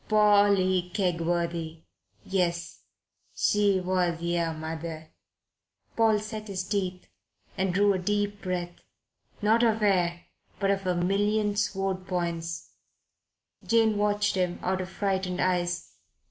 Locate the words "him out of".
14.33-14.89